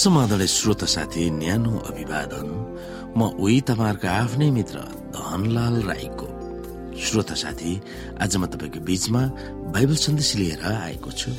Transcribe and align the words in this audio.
समाधान 0.00 0.46
श्रोता 0.48 0.86
साथी 0.86 1.28
न्यानो 1.30 1.72
अभिवादन। 1.92 2.48
म 3.12 3.20
उही 3.36 3.60
तपाईँहरूको 3.68 4.08
आफ्नै 4.08 4.48
मित्र 4.50 4.78
धनलाल 5.12 5.76
राईको। 5.84 6.28
श्रोता 6.96 7.34
साथी 7.36 7.72
आज 8.16 8.36
म 8.40 8.46
तपाईँको 8.48 8.80
बीचमा 8.80 9.22
बाइबल 9.76 9.96
सन्देश 10.00 10.30
लिएर 10.40 10.64
आएको 10.64 11.10
छु। 11.12 11.30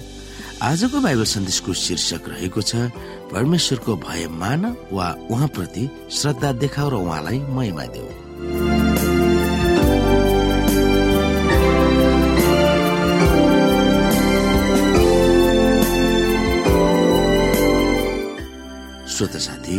आजको 0.62 0.98
बाइबल 1.02 1.26
सन्देशको 1.26 1.74
शीर्षक 1.74 2.30
रहेको 2.30 2.62
छ 2.62 2.94
परमेश्वरको 3.34 3.96
भय 3.98 4.28
मान 4.30 4.78
वा 4.94 5.08
उहाँप्रति 5.26 5.90
श्रद्धा 6.12 6.52
देखाउ 6.62 6.90
र 6.90 6.96
उहाँलाई 7.02 7.40
महिमा 7.50 7.86
देऊ। 7.98 8.21
श्रोत 19.22 19.38
साथी 19.38 19.78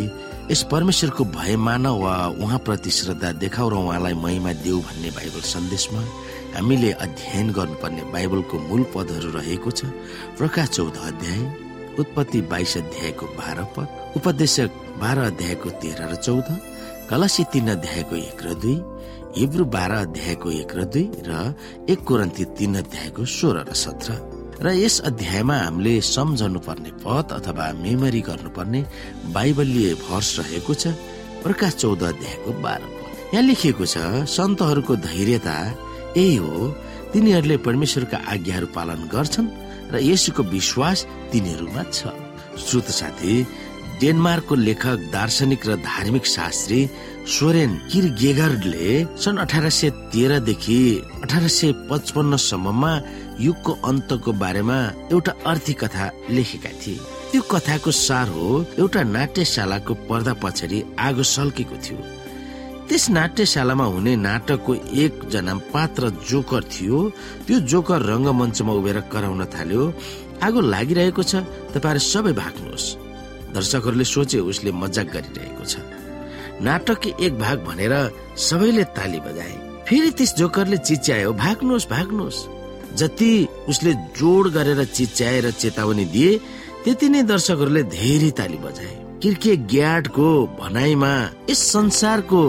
यस 0.51 0.63
परमेश्वरको 0.71 1.25
भय 1.35 1.57
मान 1.59 1.87
वा 1.99 2.15
उहाँप्रति 2.39 2.91
श्रद्धा 2.91 3.31
देखाउ 3.43 3.69
र 3.71 3.75
उहाँलाई 3.75 4.15
महिमा 4.15 4.53
देऊ 4.63 4.79
भन्ने 4.79 5.11
बाइबल 5.19 5.43
सन्देशमा 5.51 6.03
हामीले 6.55 6.91
अध्ययन 7.03 7.51
गर्नुपर्ने 7.51 8.03
बाइबलको 8.15 8.59
मूल 8.71 8.83
पदहरू 8.95 9.31
रहेको 9.35 9.71
छ 9.73 9.91
प्रकाश 10.39 10.69
चौध 10.79 10.97
अध्याय 11.11 11.41
उत्पत्ति 11.99 12.41
बाइस 12.53 12.77
अध्यायको 12.79 13.27
बाह्र 13.39 13.65
पद 13.75 13.89
उपदेशक 14.17 14.71
बाह्र 15.03 15.19
अध्यायको 15.33 15.71
तेह्र 15.83 16.07
र 16.13 16.15
चौध 16.23 16.49
कलसी 17.11 17.45
तीन 17.53 17.71
अध्यायको 17.75 18.17
एक 18.17 18.47
र 18.47 18.55
दुई 18.63 18.77
हिब्रू 19.39 19.65
बाह्र 19.75 19.93
अध्यायको 20.07 20.51
एक 20.61 20.77
र 20.77 20.85
दुई 20.95 21.11
र 21.27 21.43
एक 21.91 22.05
कोरन्ती 22.07 22.45
तीन 22.59 22.79
अध्यायको 22.85 23.25
सोह्र 23.27 23.67
र 23.67 23.75
सत्र। 23.85 24.42
र 24.63 24.71
यस 24.79 25.01
अध्यायमा 25.11 25.57
हामीले 25.57 26.01
सम्झनु 26.07 26.59
पर्ने 26.67 26.91
पद 27.03 27.33
अथवा 27.35 27.67
मेमोरी 27.83 28.21
गर्नुपर्ने 28.29 28.81
बाइबलीय 29.35 29.95
भर्स 30.07 30.29
रहेको 30.39 30.75
छ 30.75 30.95
प्रकाश 31.43 31.75
चौध 31.83 32.03
अध्यायको 32.03 32.53
बाह्र 32.63 32.83
यहाँ 33.35 33.43
लेखिएको 33.43 33.87
छ 33.87 34.23
सन्तहरूको 34.29 34.97
धैर्यता 35.03 35.57
यही 36.17 36.37
हो 36.37 36.69
तिनीहरूले 37.13 37.57
परमेश्वरका 37.67 38.19
आज्ञाहरू 38.33 38.67
पालन 38.77 39.01
गर्छन् 39.15 39.49
र 39.93 39.99
यसुको 39.99 40.43
विश्वास 40.55 40.99
तिनीहरूमा 41.33 41.83
छ। 41.91 42.15
श्रोत 42.63 42.89
साथी 43.01 43.35
डेनमार्कको 44.01 44.55
लेखक 44.55 44.99
दार्शनिक 45.13 45.67
र 45.67 45.77
धार्मिक 45.83 46.27
शास्त्री 46.27 46.81
सोरेन 47.23 47.73
किरगेगरले 47.91 48.89
सन् 49.23 49.39
अठार 49.39 49.69
सय 49.71 49.91
तेह्रदेखि 50.11 50.79
अठार 51.23 51.47
सय 51.49 51.73
पचपन्नसम्ममा 51.91 52.93
युगको 53.41 53.73
अन्तको 53.89 54.33
बारेमा 54.43 54.79
एउटा 55.13 55.33
अर्थी 55.47 55.73
कथा 55.83 56.07
लेखेका 56.35 56.71
थिए। 56.83 56.99
त्यो 57.31 57.43
कथाको 57.47 57.91
सार 57.91 58.29
हो 58.29 58.47
एउटा 58.79 59.03
नाट्यशालाको 59.15 59.95
पर्दा 60.11 60.35
पछाडि 60.43 60.79
आगो 60.99 61.23
सल्केको 61.23 61.77
थियो। 61.85 61.99
त्यस 62.91 63.05
नाट्यशालामा 63.15 63.85
हुने 63.95 64.17
नाटकको 64.27 64.73
एकजना 65.05 65.55
पात्र 65.71 66.11
जोकर 66.27 66.63
थियो। 66.75 66.99
त्यो 67.47 67.57
जोकर 67.71 68.01
रङ्गमञ्चमा 68.11 68.73
उभेर 68.73 68.99
कराउन 69.13 69.43
थाल्यो। 69.55 69.83
आगो 70.43 70.61
लागिरहेको 70.75 71.23
छ 71.23 71.47
तपाईँहरू 71.71 72.03
सबै 72.03 72.33
भाग्नुहोस्। 72.43 72.87
दर्शकहरूले 73.55 74.05
सोचे 74.05 74.39
उसले 74.51 74.71
मजाक 74.83 75.07
गरिरहेको 75.15 75.65
छ। 75.71 75.75
नाटकको 76.63 77.11
एक 77.25 77.33
भाग 77.39 77.59
भनेर 77.67 77.95
सबैले 78.39 78.85
ताली 78.97 79.21
बजाए। 79.27 79.55
फेरि 79.89 80.11
त्यस 80.17 80.35
जोकरले 80.39 80.77
चिच्यायो 80.79 81.33
भाग्नुहोस् 81.35 81.91
भाग्नुहोस्। 81.91 82.39
जति 82.99 83.33
उसले 83.69 83.93
जोड 84.19 84.45
गरेर 84.55 84.85
चिच्याएर 84.97 85.51
चेतावनी 85.53 86.05
दिए 86.15 86.31
त्यति 86.85 87.09
नै 87.09 87.23
दर्शकहरूले 87.31 87.83
धेरै 87.91 88.31
ताली 88.39 88.59
बजाए। 88.67 88.95
किर्के 89.23 89.53
ग्याडको 89.73 90.29
भनाइमा 90.61 91.13
यस 91.51 91.61
संसारको 91.73 92.41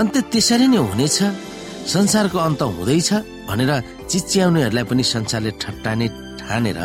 अन्त्य 0.00 0.20
त्यसरी 0.32 0.66
नै 0.68 0.78
हुनेछ। 0.78 1.18
संसारको 1.86 2.38
अन्त 2.38 2.62
हुँदैछ 2.76 3.10
भनेर 3.48 3.70
चिच्याउनेहरूलाई 4.10 4.84
पनि 4.90 5.02
संसारले 5.14 5.50
ठट्टाने 5.62 6.06
ठानेर 6.40 6.78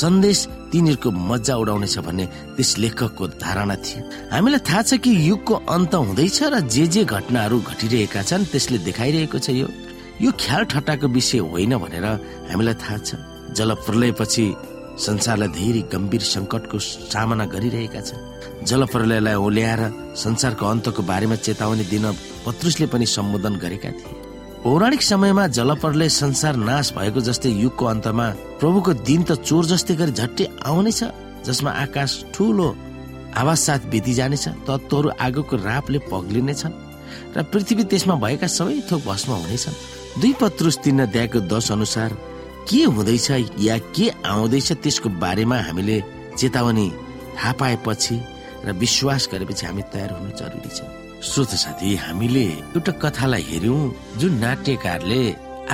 सन्देश 0.00 0.38
तिनीहरूको 0.72 1.10
मजा 1.10 1.54
उडाउनेछ 1.56 1.96
भन्ने 2.06 2.24
त्यस 2.56 2.70
लेखकको 2.78 3.24
धारणा 3.42 3.76
थियो। 3.84 4.00
हामीलाई 4.32 4.62
थाहा 4.68 4.82
छ 4.82 5.00
कि 5.00 5.10
युगको 5.28 5.54
अन्त 5.74 5.94
हुँदैछ 5.94 6.38
र 6.52 6.60
जे 6.68 6.84
जे 6.92 7.02
घटनाहरू 7.04 7.56
घटिरहेका 7.60 8.22
छन् 8.22 8.48
त्यसले 8.52 8.78
देखाइरहेको 8.84 9.38
छ 9.38 9.48
यो। 9.56 9.68
यो 10.20 10.30
ख्याल 10.34 10.62
ठट्टाको 10.72 11.06
विषय 11.08 11.38
होइन 11.46 11.72
भनेर 11.78 12.06
हामीलाई 12.50 12.76
थाहा 12.82 12.98
छ। 12.98 13.10
जल 13.56 13.70
प्रलयपछि 13.86 14.44
संसारलाई 14.98 15.48
धेरै 15.54 15.82
गम्भीर 15.94 16.22
संकटको 16.26 16.78
सामना 16.78 17.44
गरिरहेका 17.54 18.00
छन्। 18.02 18.66
जल 18.66 18.84
प्रलयलाई 18.92 19.34
ओल्याएर 19.38 19.82
संसारको 20.18 20.64
अन्तको 20.66 21.02
बारेमा 21.02 21.36
चेतावनी 21.46 21.84
दिन 21.86 22.04
पत्रुसले 22.44 22.86
पनि 22.92 23.06
सम्बोधन 23.06 23.54
गरेका 23.62 23.90
थिए। 23.94 24.17
पौराणिक 24.64 25.02
समयमा 25.02 25.46
जलपरले 25.56 26.08
संसार 26.10 26.56
नाश 26.68 26.92
भएको 26.92 27.20
जस्तै 27.28 27.50
युगको 27.62 27.84
अन्तमा 27.86 28.26
प्रभुको 28.60 28.92
दिन 29.06 29.22
त 29.22 29.38
चोर 29.46 29.64
जस्तै 29.70 29.94
गरी 30.00 30.12
झट्टै 30.18 30.46
आउनेछ 30.66 31.00
जसमा 31.46 31.70
आकाश 31.84 32.10
ठुलो 32.34 32.68
आवाज 33.38 33.58
साथ 33.58 33.86
बिति 33.92 34.12
जानेछ 34.18 34.44
तत्वहरू 34.66 35.08
आगोको 35.26 35.56
रापले 35.62 35.98
पग्लिनेछन् 36.10 36.74
र 37.36 37.42
पृथ्वी 37.54 37.84
त्यसमा 37.86 38.14
भएका 38.24 38.48
सबै 38.58 38.82
थोक 38.90 39.00
भस्म 39.06 39.30
हुनेछन्। 39.46 39.80
दुई 40.20 40.32
पत्रुस 40.42 40.76
तिन 40.82 41.06
अध्यायको 41.06 41.38
दश 41.46 41.70
अनुसार 41.78 42.10
के 42.66 42.82
हुँदैछ 42.90 43.30
या 43.62 43.78
के 43.94 44.10
आउँदैछ 44.26 44.72
त्यसको 44.82 45.08
बारेमा 45.22 45.58
हामीले 45.70 46.02
चेतावनी 46.34 46.88
थाहा 47.38 47.52
पाएपछि 47.62 48.16
र 48.66 48.72
विश्वास 48.82 49.28
गरेपछि 49.32 49.66
हामी 49.66 49.82
तयार 49.94 50.10
हुनु 50.18 50.30
जरुरी 50.34 50.70
छ। 50.76 50.97
श्रोत 51.18 51.50
साथी 51.58 51.94
हामीले 51.98 52.44
एउटा 52.46 52.92
कथालाई 53.02 53.42
हेर्यौं 53.42 53.80
जुन 54.20 54.32
नाट्यकारले 54.38 55.22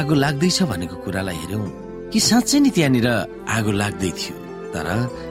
आगो 0.01 0.15
लाग्दैछ 0.15 0.63
भनेको 0.71 0.97
कुरालाई 1.05 1.37
हेर्यौं 1.37 1.65
कि 2.13 2.21
साँच्चै 2.29 2.59
नै 2.65 2.71
त्यहाँनिर 2.77 3.09
आगो 3.57 3.73
लाग्दै 3.81 4.11
थियो। 4.21 4.37
तर 4.73 4.89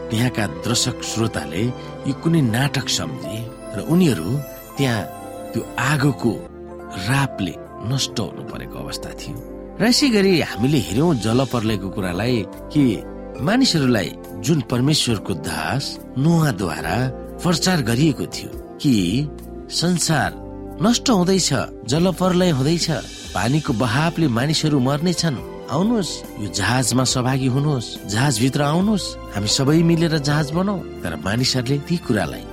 त्यहाँका 0.09 0.45
दर्शक 0.65 0.97
श्रोताले 1.11 1.63
यो 2.07 2.13
कुनै 2.21 2.41
नाटक 2.55 2.87
सम्झे 2.97 3.37
र 3.75 3.77
उनीहरू 3.93 4.29
त्यहाँ 4.77 5.01
त्यो 5.51 5.61
आगोको 5.91 6.33
रापले 7.09 7.53
नष्ट 7.89 8.17
हुनु 8.19 8.41
परेको 8.53 8.77
अवस्था 8.85 9.09
थियो। 9.19 9.37
र 9.81 9.83
यसै 9.89 10.07
गरी 10.15 10.31
हामीले 10.51 10.79
हेर्यौं 10.87 11.09
जल 11.25 11.39
पर्लेको 11.53 11.89
कुरालाई 11.95 12.37
कि 12.73 12.83
मानिसहरूलाई 13.41 14.09
जुन 14.45 14.59
परमेश्वरको 14.71 15.33
दास 15.49 15.83
नुहाद्वारा 16.21 16.97
प्रचार 17.41 17.81
गरिएको 17.89 18.25
थियो 18.35 18.51
कि 18.81 18.93
संसार 19.71 20.31
नष्ट 20.81 21.09
हुँदैछ 21.09 21.49
जलप्रलय 21.89 22.49
हुँदैछ 22.49 22.89
पानीको 23.33 23.73
बहावले 23.73 24.27
मानिसहरू 24.27 24.79
मर्नेछन् 24.79 25.37
आउनुहोस् 25.71 26.11
यो 26.43 26.47
जहाजमा 26.59 27.03
सहभागी 27.03 27.47
हुनुहोस् 27.55 27.89
जहाज 28.11 28.39
भित्र 28.39 28.61
आउनुहोस् 28.61 29.07
हामी 29.35 29.47
सबै 29.47 29.81
मिलेर 29.89 30.17
जहाज 30.19 30.51
बनाऊ। 30.51 30.79
तर 31.03 31.15
मानिसहरूले 31.25 31.77
ती 31.87 31.97
कुरालाई 32.05 32.43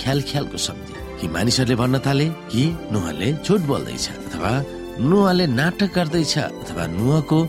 ख्याल 0.00 0.18
ख्यालको 0.28 0.58
सम्झे 0.66 0.94
कि 1.20 1.28
मानिसहरूले 1.28 1.76
भन्न 1.80 1.98
थाले 2.06 2.26
कि 2.50 2.64
नुहाले 2.92 3.32
झुट 3.46 3.60
बोल्दैछ 3.70 4.08
अथवा 4.10 4.52
नुहाले 5.00 5.46
नाटक 5.46 5.90
गर्दैछ 5.96 6.34
अथवा 6.38 6.86
नुहाको 6.98 7.40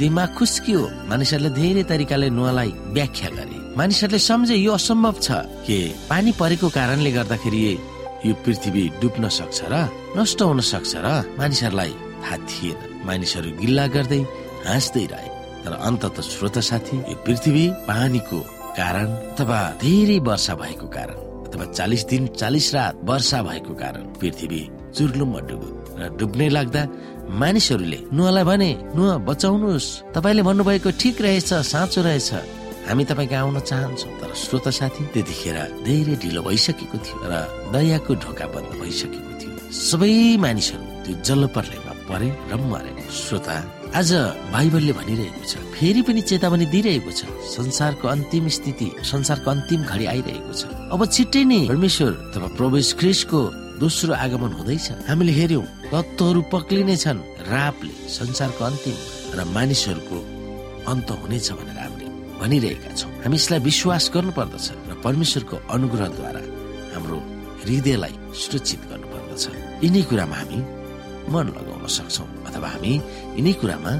दिमाग 0.00 0.28
खुस्कियो। 0.38 0.82
मानिसहरूले 1.10 1.50
धेरै 1.60 1.82
तरिकाले 1.90 2.28
नुहालाई 2.30 2.70
व्याख्या 2.96 3.28
गरे। 3.36 3.56
मानिसहरूले 3.78 4.18
सम्झे 4.18 4.56
यो 4.56 4.72
असम्भव 4.72 5.14
छ 5.22 5.30
कि 5.66 5.76
पानी 6.10 6.32
परेको 6.40 6.68
कारणले 6.68 7.10
गर्दाखेरि 7.12 7.62
यो 8.26 8.34
पृथ्वी 8.44 8.84
डुब्न 9.00 9.28
सक्छ 9.28 9.58
र 9.72 9.74
नष्ट 10.16 10.42
हुन 10.42 10.60
सक्छ 10.62 10.92
र 11.04 11.06
मानिसहरूलाई 11.38 11.92
थाहा 12.22 12.36
थिएन। 12.48 12.78
मानिसहरू 13.06 13.50
गिल्ला 13.60 13.86
गर्दै 13.94 14.22
हाँस्दै 14.66 15.04
रहे। 15.12 15.28
तर 15.62 15.72
अन्तत 15.88 16.16
श्रोत 16.22 16.58
साथी 16.68 16.96
यो 17.10 17.16
पृथ्वी 17.26 17.64
पानीको 17.88 18.38
कारण 18.78 19.08
अथवा 19.32 19.60
धेरै 19.82 20.18
वर्षा 20.26 20.54
भएको 20.54 20.86
कारण 20.96 21.18
अथवा 21.46 21.64
चालिस 21.72 22.02
दिन 22.10 22.22
चालिस 22.40 22.66
रात 22.74 22.94
वर्षा 23.04 23.42
भएको 23.42 23.74
कारण 23.82 24.02
पृथ्वी 24.20 24.62
चुर्लुममा 24.96 25.40
डुब्यो। 25.48 25.70
र 25.98 26.02
डुब्ने 26.18 26.48
लाग्दा 26.48 26.82
मानिसहरूले 27.42 27.98
नुहालाई 28.12 28.44
भने 28.44 28.70
नुहा 28.96 29.14
बचाउनुहोस्। 29.28 29.86
तपाईँले 30.14 30.42
भन्नुभएको 30.42 30.90
ठिक 31.00 31.16
रहेछ 31.22 31.50
साँचो 31.72 32.00
रहेछ। 32.02 32.30
हामी 32.88 33.04
तपाईँको 33.10 33.36
आउन 33.42 33.58
चाहन्छौँ 33.70 34.12
तर 34.20 34.30
श्रोत 34.42 34.66
साथी 34.78 35.02
त्यतिखेर 35.14 35.58
धेरै 35.86 36.14
ढिलो 36.22 36.40
भइसकेको 36.42 36.98
थियो 37.04 37.18
र 37.30 37.34
दयाको 37.72 38.12
ढोका 38.22 38.46
बन्द 38.54 38.72
भइसकेको 38.82 39.32
थियो। 39.40 39.52
सबै 39.70 40.12
मानिसहरू 40.44 40.84
त्यो 41.04 41.14
जलपर्लेमा 41.26 41.92
परे 42.08 42.28
र 42.50 42.52
मरे। 42.70 42.92
श्रोता 43.08 43.56
आज 43.98 44.10
बाइबलले 44.52 44.92
भनिरहेको 44.98 45.42
छ 45.50 45.52
फेरि 45.74 46.02
पनि 46.06 46.20
चेतावनी 46.30 46.66
दिइरहेको 46.74 47.10
छ 47.18 47.20
संसारको 47.54 48.06
अन्तिम 48.08 48.44
स्थिति 48.56 48.88
संसारको 49.12 49.48
अन्तिम 49.54 49.80
घडी 49.86 50.06
आइरहेको 50.12 50.52
छ। 50.52 50.62
अब 50.92 51.00
छिट्टै 51.14 51.42
नै 51.50 51.60
परमेश्वर 51.72 52.10
अथवा 52.34 52.48
प्रवेश 52.58 52.88
ख्रिसको 53.00 53.40
दोस्रो 53.82 54.12
आगमन 54.24 54.52
हुँदैछ। 54.58 54.86
हामीले 55.08 55.32
हेर्यौं 55.38 55.64
तत्वहरू 55.92 56.40
पक्लिने 56.54 56.96
छन् 57.04 57.20
रापले 57.52 57.94
संसारको 58.18 58.62
अन्तिम 58.70 58.96
र 59.36 59.38
मानिसहरूको 59.56 60.18
अन्त 60.90 61.08
हुनेछ 61.22 61.48
हामीले 61.52 61.71
भनिरहेका 62.42 62.90
छौँ। 62.98 63.10
हामी 63.22 63.36
यसलाई 63.38 63.60
विश्वास 63.70 64.04
गर्नु 64.14 64.32
पर्दछ 64.34 64.66
र 64.90 64.92
परमेश्वरको 65.06 65.56
अनुग्रहद्वारा 65.70 66.42
हाम्रो 66.94 67.18
हृदयलाई 67.62 68.14
सुरक्षित 68.42 68.82
गर्नुपर्दछ। 68.90 69.44
यिनै 69.86 70.02
कुरामा 70.10 70.36
हामी 70.42 70.58
मन 71.30 71.46
लगाउन 71.54 71.86
सक्छौ 71.86 72.26
अथवा 72.50 72.68
हामी 72.74 72.92
यिनै 73.38 73.52
कुरामा 73.62 73.92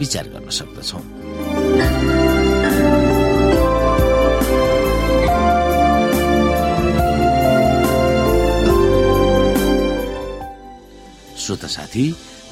विचार 0.00 0.24
गर्न 0.32 0.48
सक्दछौ। 0.58 1.00
श्रोता 11.36 11.68
साथी 11.68 12.04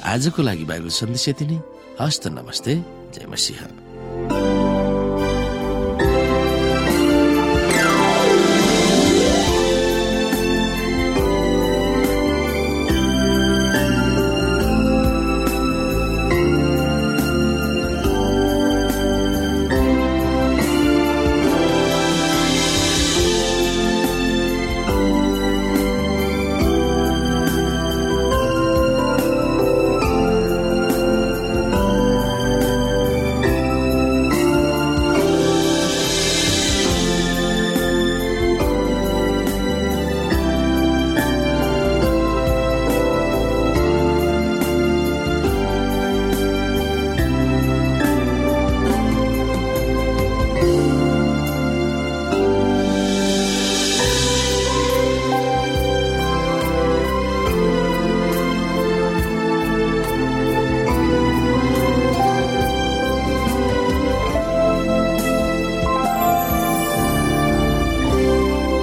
आजको 0.05 0.41
लागि 0.45 0.65
बाइबल 0.69 0.91
सन्देश 0.93 1.25
यति 1.29 1.45
नै। 1.49 1.57
हस्त 2.01 2.23
नमस्ते 2.37 2.73
जय 3.13 3.25
मसिंह। 3.33 3.82